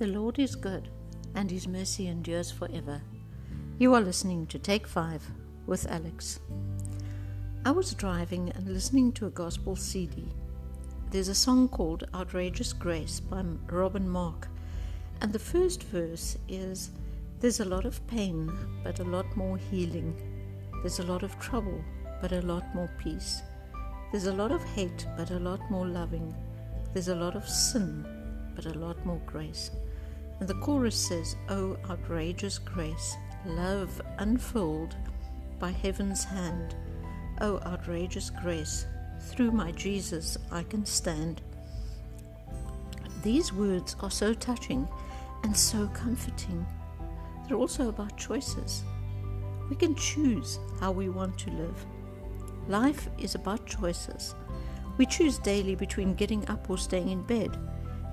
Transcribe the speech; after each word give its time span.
The 0.00 0.08
Lord 0.08 0.40
is 0.40 0.56
good, 0.56 0.88
and 1.36 1.48
his 1.48 1.68
mercy 1.68 2.08
endures 2.08 2.50
forever. 2.50 3.00
You 3.78 3.94
are 3.94 4.00
listening 4.00 4.48
to 4.48 4.58
Take 4.58 4.88
Five 4.88 5.22
with 5.66 5.88
Alex. 5.88 6.40
I 7.64 7.70
was 7.70 7.94
driving 7.94 8.50
and 8.50 8.68
listening 8.68 9.12
to 9.12 9.26
a 9.26 9.30
gospel 9.30 9.76
CD. 9.76 10.24
There's 11.12 11.28
a 11.28 11.34
song 11.34 11.68
called 11.68 12.08
Outrageous 12.12 12.72
Grace 12.72 13.20
by 13.20 13.44
Robin 13.70 14.08
Mark, 14.08 14.48
and 15.20 15.32
the 15.32 15.38
first 15.38 15.84
verse 15.84 16.38
is 16.48 16.90
There's 17.38 17.60
a 17.60 17.64
lot 17.64 17.84
of 17.84 18.04
pain, 18.08 18.52
but 18.82 18.98
a 18.98 19.04
lot 19.04 19.36
more 19.36 19.58
healing. 19.58 20.12
There's 20.82 20.98
a 20.98 21.06
lot 21.06 21.22
of 21.22 21.38
trouble, 21.38 21.80
but 22.20 22.32
a 22.32 22.42
lot 22.42 22.64
more 22.74 22.90
peace. 22.98 23.42
There's 24.10 24.26
a 24.26 24.32
lot 24.32 24.50
of 24.50 24.64
hate, 24.64 25.06
but 25.16 25.30
a 25.30 25.38
lot 25.38 25.60
more 25.70 25.86
loving. 25.86 26.34
There's 26.92 27.08
a 27.08 27.14
lot 27.14 27.36
of 27.36 27.48
sin, 27.48 28.23
but 28.54 28.66
a 28.66 28.78
lot 28.78 29.04
more 29.04 29.20
grace. 29.26 29.70
And 30.40 30.48
the 30.48 30.54
chorus 30.54 30.96
says, 30.96 31.36
Oh, 31.48 31.76
outrageous 31.88 32.58
grace, 32.58 33.16
love 33.46 34.00
unfold 34.18 34.96
by 35.58 35.70
heaven's 35.70 36.24
hand. 36.24 36.74
Oh, 37.40 37.58
outrageous 37.66 38.30
grace, 38.30 38.86
through 39.20 39.52
my 39.52 39.72
Jesus 39.72 40.36
I 40.50 40.62
can 40.64 40.84
stand. 40.84 41.42
These 43.22 43.52
words 43.52 43.96
are 44.00 44.10
so 44.10 44.34
touching 44.34 44.88
and 45.42 45.56
so 45.56 45.88
comforting. 45.94 46.66
They're 47.46 47.56
also 47.56 47.88
about 47.88 48.16
choices. 48.18 48.82
We 49.70 49.76
can 49.76 49.94
choose 49.94 50.58
how 50.80 50.92
we 50.92 51.08
want 51.08 51.38
to 51.38 51.50
live. 51.50 51.86
Life 52.68 53.08
is 53.18 53.34
about 53.34 53.66
choices. 53.66 54.34
We 54.98 55.06
choose 55.06 55.38
daily 55.38 55.74
between 55.74 56.14
getting 56.14 56.46
up 56.48 56.68
or 56.68 56.78
staying 56.78 57.08
in 57.08 57.22
bed 57.22 57.58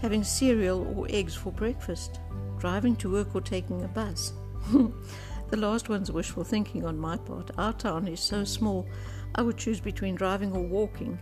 having 0.00 0.22
cereal 0.24 0.86
or 0.96 1.06
eggs 1.10 1.34
for 1.34 1.52
breakfast, 1.52 2.20
driving 2.58 2.96
to 2.96 3.12
work 3.12 3.34
or 3.34 3.40
taking 3.40 3.82
a 3.82 3.88
bus. 3.88 4.32
the 4.72 5.56
last 5.56 5.88
one's 5.88 6.12
wishful 6.12 6.44
thinking 6.44 6.84
on 6.84 6.98
my 6.98 7.16
part. 7.16 7.50
Our 7.58 7.72
town 7.72 8.08
is 8.08 8.20
so 8.20 8.44
small, 8.44 8.86
I 9.34 9.42
would 9.42 9.56
choose 9.56 9.80
between 9.80 10.14
driving 10.14 10.52
or 10.52 10.62
walking. 10.62 11.18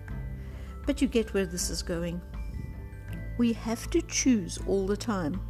But 0.87 1.01
you 1.01 1.09
get 1.09 1.35
where 1.35 1.47
this 1.47 1.71
is 1.71 1.83
going. 1.83 2.21
We 3.39 3.53
have 3.55 3.91
to 3.91 4.03
choose 4.03 4.59
all 4.67 4.87
the 4.87 4.97
time. 4.97 5.41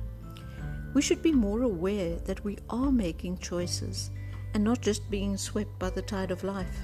We 0.94 1.03
should 1.03 1.22
be 1.22 1.33
more 1.33 1.62
aware 1.62 2.16
that 2.20 2.44
we 2.44 2.59
are 2.70 2.92
making 2.92 3.38
choices 3.38 4.11
and 4.55 4.62
not 4.62 4.81
just 4.81 5.11
being 5.11 5.36
swept 5.36 5.78
by 5.78 5.91
the 5.91 6.03
tide 6.03 6.31
of 6.31 6.44
life. 6.44 6.78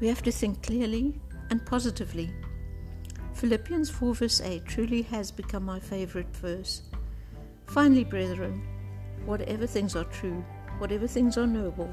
We 0.00 0.08
have 0.08 0.22
to 0.22 0.32
think 0.32 0.62
clearly 0.62 1.20
and 1.50 1.64
positively 1.64 2.34
Philippians 3.34 3.90
4 3.90 4.14
verse 4.14 4.40
8 4.40 4.64
truly 4.64 5.02
has 5.02 5.32
become 5.32 5.64
my 5.64 5.80
favorite 5.80 6.34
verse. 6.36 6.82
Finally, 7.66 8.04
brethren, 8.04 8.62
whatever 9.26 9.66
things 9.66 9.96
are 9.96 10.04
true, 10.04 10.44
whatever 10.78 11.08
things 11.08 11.36
are 11.36 11.46
noble, 11.46 11.92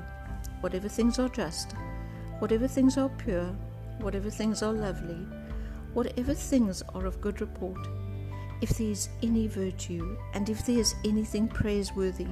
whatever 0.59 0.87
things 0.87 1.17
are 1.17 1.29
just, 1.29 1.73
whatever 2.37 2.67
things 2.67 2.95
are 2.95 3.09
pure, 3.09 3.55
whatever 4.01 4.29
things 4.29 4.61
are 4.61 4.71
lovely, 4.71 5.25
whatever 5.93 6.35
things 6.35 6.83
are 6.93 7.07
of 7.07 7.19
good 7.21 7.41
report, 7.41 7.87
if 8.61 8.77
there 8.77 8.91
is 8.91 9.09
any 9.23 9.47
virtue, 9.47 10.15
and 10.35 10.47
if 10.47 10.63
there 10.67 10.77
is 10.77 10.93
anything 11.03 11.47
praiseworthy, 11.47 12.27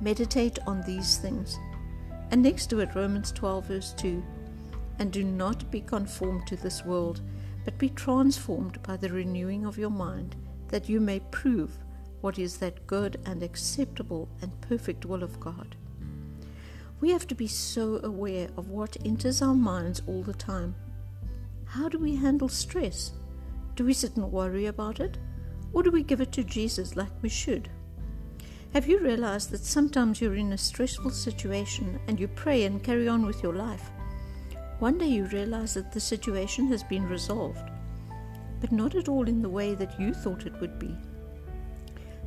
meditate 0.00 0.58
on 0.66 0.80
these 0.82 1.18
things. 1.18 1.58
And 2.30 2.42
next 2.42 2.68
to 2.68 2.80
it, 2.80 2.94
Romans 2.94 3.30
12, 3.30 3.66
verse 3.66 3.92
2 3.92 4.24
And 4.98 5.12
do 5.12 5.22
not 5.22 5.70
be 5.70 5.82
conformed 5.82 6.46
to 6.46 6.56
this 6.56 6.82
world 6.82 7.20
but 7.64 7.78
be 7.78 7.88
transformed 7.88 8.82
by 8.82 8.96
the 8.96 9.08
renewing 9.08 9.64
of 9.64 9.78
your 9.78 9.90
mind, 9.90 10.36
that 10.68 10.88
you 10.88 11.00
may 11.00 11.20
prove 11.30 11.72
what 12.20 12.38
is 12.38 12.58
that 12.58 12.86
good 12.86 13.20
and 13.26 13.42
acceptable 13.42 14.28
and 14.40 14.60
perfect 14.62 15.04
will 15.04 15.22
of 15.22 15.38
God. 15.40 15.76
We 17.00 17.10
have 17.10 17.26
to 17.28 17.34
be 17.34 17.46
so 17.46 18.00
aware 18.02 18.48
of 18.56 18.70
what 18.70 18.96
enters 19.04 19.42
our 19.42 19.54
minds 19.54 20.02
all 20.06 20.22
the 20.22 20.32
time. 20.32 20.74
How 21.66 21.88
do 21.88 21.98
we 21.98 22.16
handle 22.16 22.48
stress? 22.48 23.12
Do 23.74 23.84
we 23.84 23.92
sit 23.92 24.16
and 24.16 24.30
worry 24.30 24.66
about 24.66 25.00
it? 25.00 25.18
Or 25.72 25.82
do 25.82 25.90
we 25.90 26.02
give 26.02 26.20
it 26.20 26.32
to 26.32 26.44
Jesus 26.44 26.96
like 26.96 27.10
we 27.20 27.28
should? 27.28 27.68
Have 28.72 28.88
you 28.88 29.00
realized 29.00 29.50
that 29.50 29.64
sometimes 29.64 30.20
you're 30.20 30.34
in 30.34 30.52
a 30.52 30.58
stressful 30.58 31.10
situation 31.10 32.00
and 32.08 32.18
you 32.18 32.28
pray 32.28 32.64
and 32.64 32.82
carry 32.82 33.06
on 33.06 33.26
with 33.26 33.42
your 33.42 33.54
life? 33.54 33.90
One 34.80 34.98
day 34.98 35.06
you 35.06 35.26
realize 35.26 35.74
that 35.74 35.92
the 35.92 36.00
situation 36.00 36.66
has 36.66 36.82
been 36.82 37.08
resolved, 37.08 37.70
but 38.60 38.72
not 38.72 38.94
at 38.96 39.08
all 39.08 39.28
in 39.28 39.40
the 39.40 39.48
way 39.48 39.74
that 39.74 39.98
you 40.00 40.12
thought 40.12 40.46
it 40.46 40.60
would 40.60 40.78
be. 40.78 40.96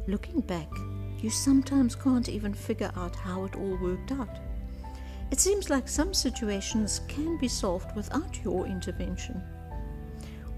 Looking 0.08 0.40
back, 0.40 0.70
you 1.20 1.30
sometimes 1.30 1.94
can't 1.94 2.30
even 2.30 2.54
figure 2.54 2.92
out 2.96 3.16
how 3.16 3.44
it 3.44 3.56
all 3.56 3.78
worked 3.78 4.12
out. 4.14 4.40
It 5.30 5.42
seems 5.42 5.70
like 5.70 5.90
some 5.90 6.14
situations 6.14 7.02
can 7.10 7.38
be 7.38 7.50
solved 7.50 7.94
without 7.96 8.42
your 8.44 8.66
intervention. 8.66 9.42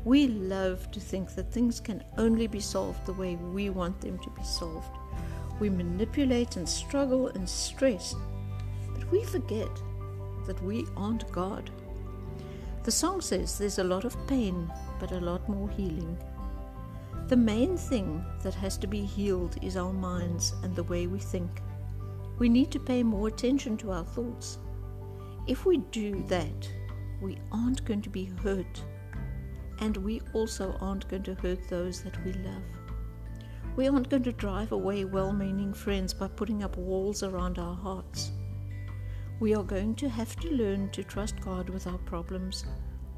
We 0.06 0.28
love 0.28 0.92
to 0.92 1.00
think 1.00 1.34
that 1.36 1.52
things 1.52 1.80
can 1.80 2.04
only 2.18 2.46
be 2.46 2.60
solved 2.60 3.06
the 3.06 3.14
way 3.14 3.36
we 3.36 3.72
want 3.72 4.00
them 4.00 4.20
to 4.20 4.30
be 4.30 4.44
solved. 4.44 4.96
We 5.60 5.70
manipulate 5.70 6.56
and 6.56 6.70
struggle 6.70 7.30
and 7.30 7.50
stress, 7.50 8.14
but 8.94 9.12
we 9.12 9.24
forget 9.26 9.70
that 10.50 10.64
we 10.64 10.88
aren't 10.98 11.32
God. 11.32 11.70
The 12.82 12.92
song 12.92 13.22
says 13.22 13.60
there's 13.60 13.78
a 13.78 13.84
lot 13.84 14.04
of 14.04 14.18
pain, 14.26 14.68
but 15.00 15.12
a 15.12 15.20
lot 15.20 15.48
more 15.48 15.70
healing. 15.70 16.18
The 17.28 17.38
main 17.38 17.78
thing 17.78 18.26
that 18.42 18.56
has 18.56 18.76
to 18.80 18.88
be 18.88 19.06
healed 19.06 19.58
is 19.62 19.78
our 19.78 19.94
minds 19.94 20.56
and 20.64 20.76
the 20.76 20.86
way 20.86 21.06
we 21.06 21.20
think. 21.20 21.62
We 22.40 22.50
need 22.50 22.72
to 22.72 22.80
pay 22.80 23.04
more 23.04 23.28
attention 23.28 23.78
to 23.78 23.92
our 23.92 24.04
thoughts. 24.04 24.58
If 25.46 25.68
we 25.68 25.78
do 25.92 26.24
that, 26.30 26.68
we 27.22 27.38
aren't 27.52 27.86
going 27.86 28.02
to 28.02 28.10
be 28.10 28.26
hurt, 28.42 28.84
and 29.82 29.98
we 29.98 30.20
also 30.34 30.76
aren't 30.82 31.08
going 31.10 31.24
to 31.24 31.36
hurt 31.36 31.70
those 31.70 32.02
that 32.02 32.26
we 32.26 32.34
love. 32.34 32.64
We 33.76 33.88
aren't 33.88 34.10
going 34.10 34.24
to 34.24 34.32
drive 34.32 34.72
away 34.72 35.06
well 35.06 35.32
meaning 35.32 35.74
friends 35.76 36.12
by 36.12 36.28
putting 36.28 36.64
up 36.64 36.76
walls 36.76 37.22
around 37.22 37.60
our 37.60 37.76
hearts. 37.76 38.32
We 39.40 39.56
are 39.56 39.64
going 39.64 39.96
to 39.96 40.10
have 40.10 40.36
to 40.38 40.50
learn 40.50 40.90
to 40.90 41.04
trust 41.04 41.40
God 41.40 41.70
with 41.70 41.88
our 41.88 41.98
problems 42.00 42.66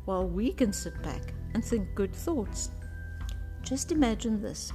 while 0.05 0.27
we 0.27 0.53
can 0.53 0.71
sit 0.71 1.01
back 1.01 1.33
and 1.55 1.65
think 1.65 1.95
good 1.95 2.13
thoughts. 2.13 2.69
Just 3.63 3.91
imagine 3.91 4.41
this 4.41 4.71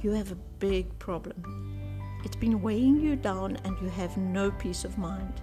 you 0.00 0.12
have 0.12 0.30
a 0.32 0.38
big 0.60 0.98
problem. 0.98 1.42
It's 2.24 2.36
been 2.36 2.62
weighing 2.62 3.00
you 3.00 3.16
down 3.16 3.56
and 3.64 3.76
you 3.82 3.88
have 3.88 4.16
no 4.16 4.50
peace 4.52 4.84
of 4.84 4.96
mind. 4.96 5.42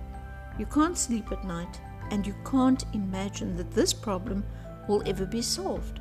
You 0.57 0.65
can't 0.65 0.97
sleep 0.97 1.31
at 1.31 1.43
night 1.43 1.79
and 2.09 2.25
you 2.25 2.33
can't 2.49 2.85
imagine 2.93 3.55
that 3.57 3.71
this 3.71 3.93
problem 3.93 4.45
will 4.87 5.03
ever 5.05 5.25
be 5.25 5.41
solved. 5.41 5.99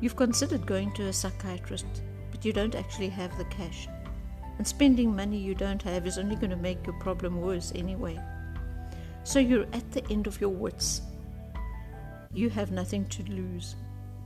You've 0.00 0.16
considered 0.16 0.66
going 0.66 0.92
to 0.92 1.08
a 1.08 1.12
psychiatrist, 1.12 2.02
but 2.30 2.44
you 2.44 2.52
don't 2.52 2.74
actually 2.74 3.08
have 3.08 3.36
the 3.38 3.46
cash. 3.46 3.88
And 4.58 4.66
spending 4.66 5.14
money 5.14 5.36
you 5.36 5.54
don't 5.54 5.82
have 5.82 6.06
is 6.06 6.18
only 6.18 6.36
going 6.36 6.50
to 6.50 6.56
make 6.56 6.86
your 6.86 6.98
problem 6.98 7.40
worse 7.40 7.72
anyway. 7.74 8.18
So 9.24 9.38
you're 9.38 9.66
at 9.72 9.92
the 9.92 10.08
end 10.10 10.26
of 10.26 10.40
your 10.40 10.50
wits. 10.50 11.02
You 12.32 12.48
have 12.50 12.70
nothing 12.70 13.06
to 13.08 13.22
lose. 13.24 13.76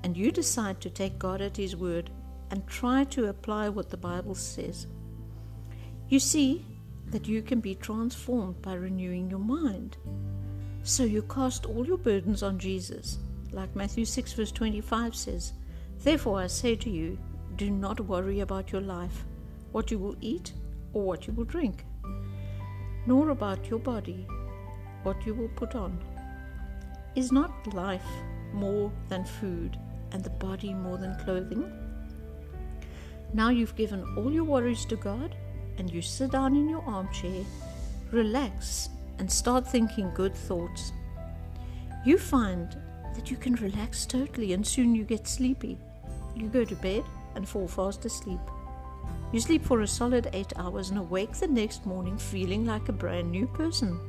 And 0.03 0.17
you 0.17 0.31
decide 0.31 0.81
to 0.81 0.91
take 0.91 1.19
God 1.19 1.41
at 1.41 1.57
His 1.57 1.77
word 1.77 2.11
and 2.51 2.67
try 2.67 3.05
to 3.05 3.29
apply 3.29 3.69
what 3.69 3.91
the 3.91 3.97
Bible 3.97 4.35
says. 4.35 4.87
You 6.09 6.19
see 6.19 6.65
that 7.09 7.29
you 7.29 7.43
can 7.43 7.61
be 7.61 7.75
transformed 7.75 8.61
by 8.63 8.75
renewing 8.75 9.31
your 9.31 9.41
mind. 9.41 9.97
So 10.83 11.05
you 11.05 11.23
cast 11.23 11.67
all 11.67 11.87
your 11.87 11.99
burdens 11.99 12.43
on 12.43 12.59
Jesus, 12.59 13.19
like 13.53 13.75
Matthew 13.77 14.05
6, 14.05 14.33
verse 14.33 14.53
25 14.53 15.15
says. 15.15 15.53
Therefore 16.03 16.41
I 16.41 16.47
say 16.47 16.77
to 16.77 16.91
you, 16.91 17.19
do 17.57 17.71
not 17.71 18.01
worry 18.01 18.41
about 18.41 18.73
your 18.73 18.81
life 18.81 19.25
what 19.73 19.91
you 19.91 19.99
will 19.99 20.17
eat 20.21 20.53
or 20.93 21.03
what 21.03 21.27
you 21.27 21.33
will 21.33 21.45
drink, 21.45 21.85
nor 23.07 23.31
about 23.31 23.69
your 23.69 23.79
body, 23.79 24.27
what 25.03 25.25
you 25.25 25.35
will 25.35 25.49
put 25.49 25.75
on. 25.75 25.99
Is 27.15 27.33
not 27.33 27.75
life 27.75 28.07
more 28.53 28.93
than 29.09 29.25
food, 29.25 29.79
and 30.13 30.23
the 30.23 30.31
body 30.31 30.75
more 30.75 30.99
than 30.99 31.19
clothing? 31.25 31.71
Now 33.33 33.51
you've 33.51 33.77
given 33.77 34.05
all 34.17 34.33
your 34.33 34.45
worries 34.45 34.85
to 34.87 34.97
God, 34.97 35.37
and 35.79 35.91
you 35.91 36.03
sit 36.03 36.33
down 36.33 36.57
in 36.57 36.69
your 36.69 36.83
armchair, 36.83 37.45
relax, 38.11 38.89
and 39.19 39.31
start 39.31 39.67
thinking 39.67 40.11
good 40.15 40.35
thoughts. 40.35 40.93
You 42.05 42.19
find 42.19 42.77
that 43.15 43.31
you 43.31 43.37
can 43.37 43.55
relax 43.55 44.07
totally, 44.07 44.53
and 44.53 44.67
soon 44.67 44.95
you 44.95 45.05
get 45.05 45.29
sleepy. 45.29 45.79
You 46.35 46.49
go 46.49 46.65
to 46.65 46.75
bed 46.77 47.05
and 47.35 47.49
fall 47.49 47.69
fast 47.69 48.05
asleep. 48.05 48.41
You 49.33 49.39
sleep 49.39 49.65
for 49.65 49.83
a 49.83 49.87
solid 49.87 50.29
eight 50.33 50.53
hours 50.57 50.91
and 50.91 50.99
awake 50.99 51.35
the 51.35 51.47
next 51.47 51.87
morning 51.87 52.19
feeling 52.19 52.67
like 52.67 52.89
a 52.89 52.93
brand 52.93 53.31
new 53.31 53.47
person. 53.47 54.01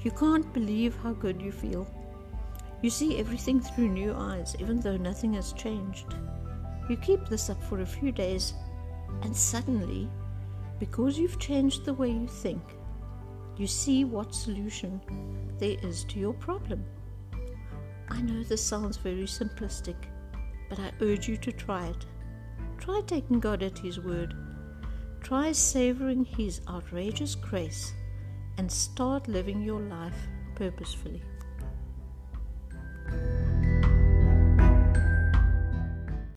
You 0.00 0.10
can't 0.10 0.52
believe 0.52 0.96
how 0.96 1.12
good 1.12 1.40
you 1.40 1.52
feel. 1.52 1.86
You 2.82 2.90
see 2.90 3.18
everything 3.18 3.60
through 3.60 3.88
new 3.88 4.12
eyes, 4.12 4.56
even 4.58 4.80
though 4.80 4.96
nothing 4.96 5.34
has 5.34 5.52
changed. 5.52 6.14
You 6.90 6.96
keep 6.96 7.28
this 7.28 7.48
up 7.48 7.62
for 7.62 7.80
a 7.80 7.86
few 7.86 8.10
days, 8.10 8.54
and 9.22 9.34
suddenly, 9.34 10.10
because 10.80 11.16
you've 11.16 11.38
changed 11.38 11.84
the 11.84 11.94
way 11.94 12.10
you 12.10 12.26
think, 12.26 12.62
you 13.56 13.68
see 13.68 14.04
what 14.04 14.34
solution 14.34 15.00
there 15.58 15.76
is 15.82 16.04
to 16.06 16.18
your 16.18 16.34
problem. 16.34 16.84
I 18.10 18.20
know 18.20 18.42
this 18.42 18.62
sounds 18.62 18.96
very 18.96 19.24
simplistic, 19.24 19.96
but 20.68 20.80
I 20.80 20.90
urge 21.00 21.28
you 21.28 21.36
to 21.38 21.52
try 21.52 21.86
it. 21.86 22.04
Try 22.84 23.00
taking 23.06 23.40
God 23.40 23.62
at 23.62 23.78
His 23.78 23.98
word. 23.98 24.34
Try 25.22 25.52
savoring 25.52 26.22
His 26.22 26.60
outrageous 26.68 27.34
grace 27.34 27.94
and 28.58 28.70
start 28.70 29.26
living 29.26 29.62
your 29.62 29.80
life 29.80 30.28
purposefully. 30.54 31.22